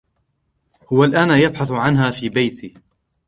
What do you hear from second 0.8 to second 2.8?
هو الآن يبحث عنها في بيتي.